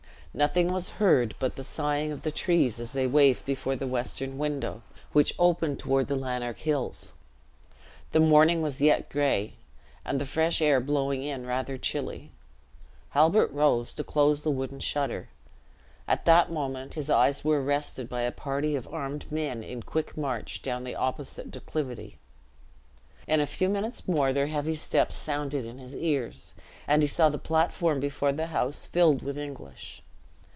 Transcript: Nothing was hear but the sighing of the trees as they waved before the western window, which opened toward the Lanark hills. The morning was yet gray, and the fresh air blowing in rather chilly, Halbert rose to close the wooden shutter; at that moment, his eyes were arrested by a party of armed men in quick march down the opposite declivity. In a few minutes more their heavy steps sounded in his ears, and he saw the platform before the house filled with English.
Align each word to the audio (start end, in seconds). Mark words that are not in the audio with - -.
Nothing 0.33 0.69
was 0.69 0.91
hear 0.91 1.29
but 1.39 1.57
the 1.57 1.61
sighing 1.63 2.13
of 2.13 2.21
the 2.21 2.31
trees 2.31 2.79
as 2.79 2.93
they 2.93 3.05
waved 3.05 3.43
before 3.43 3.75
the 3.75 3.85
western 3.85 4.37
window, 4.37 4.81
which 5.11 5.33
opened 5.37 5.79
toward 5.79 6.07
the 6.07 6.15
Lanark 6.15 6.59
hills. 6.59 7.15
The 8.13 8.21
morning 8.21 8.61
was 8.61 8.79
yet 8.79 9.09
gray, 9.09 9.55
and 10.05 10.21
the 10.21 10.25
fresh 10.25 10.61
air 10.61 10.79
blowing 10.79 11.21
in 11.21 11.45
rather 11.45 11.77
chilly, 11.77 12.31
Halbert 13.09 13.51
rose 13.51 13.91
to 13.91 14.05
close 14.05 14.41
the 14.43 14.51
wooden 14.51 14.79
shutter; 14.79 15.27
at 16.07 16.23
that 16.23 16.49
moment, 16.49 16.93
his 16.93 17.09
eyes 17.09 17.43
were 17.43 17.61
arrested 17.61 18.07
by 18.07 18.21
a 18.21 18.31
party 18.31 18.77
of 18.77 18.87
armed 18.87 19.29
men 19.33 19.65
in 19.65 19.83
quick 19.83 20.15
march 20.15 20.61
down 20.61 20.85
the 20.85 20.95
opposite 20.95 21.51
declivity. 21.51 22.19
In 23.27 23.41
a 23.41 23.45
few 23.45 23.67
minutes 23.67 24.07
more 24.07 24.31
their 24.31 24.47
heavy 24.47 24.75
steps 24.75 25.17
sounded 25.17 25.65
in 25.65 25.77
his 25.77 25.93
ears, 25.93 26.53
and 26.87 27.01
he 27.01 27.07
saw 27.09 27.27
the 27.27 27.37
platform 27.37 27.99
before 27.99 28.31
the 28.31 28.47
house 28.47 28.87
filled 28.87 29.21
with 29.23 29.37
English. 29.37 30.01